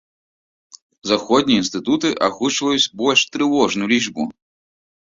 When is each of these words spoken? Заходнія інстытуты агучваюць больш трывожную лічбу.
Заходнія 1.09 1.61
інстытуты 1.65 2.07
агучваюць 2.29 2.89
больш 3.05 3.19
трывожную 3.35 3.87
лічбу. 3.95 4.23